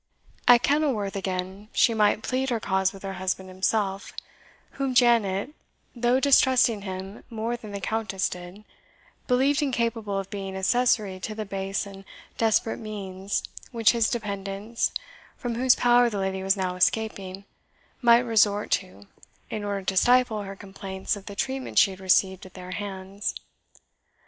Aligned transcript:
At 0.47 0.63
Kenilworth, 0.63 1.15
again, 1.15 1.67
she 1.73 1.93
might 1.93 2.23
plead 2.23 2.49
her 2.49 2.59
cause 2.59 2.91
with 2.91 3.03
her 3.03 3.13
husband 3.21 3.49
himself, 3.49 4.13
whom 4.71 4.95
Janet, 4.95 5.53
though 5.95 6.19
distrusting 6.19 6.81
him 6.81 7.23
more 7.29 7.55
than 7.55 7.71
the 7.71 7.79
Countess 7.79 8.27
did, 8.27 8.63
believed 9.27 9.61
incapable 9.61 10.17
of 10.17 10.31
being 10.31 10.55
accessory 10.55 11.19
to 11.19 11.35
the 11.35 11.45
base 11.45 11.85
and 11.85 12.03
desperate 12.39 12.79
means 12.79 13.43
which 13.71 13.91
his 13.91 14.09
dependants, 14.09 14.91
from 15.37 15.53
whose 15.53 15.75
power 15.75 16.09
the 16.09 16.17
lady 16.17 16.41
was 16.41 16.57
now 16.57 16.75
escaping, 16.75 17.45
might 18.01 18.21
resort 18.25 18.71
to, 18.71 19.05
in 19.51 19.63
order 19.63 19.83
to 19.85 19.95
stifle 19.97 20.41
her 20.41 20.55
complaints 20.55 21.15
of 21.15 21.27
the 21.27 21.35
treatment 21.35 21.77
she 21.77 21.91
had 21.91 21.99
received 21.99 22.43
at 22.47 22.55
their 22.55 22.71
hands. 22.71 23.35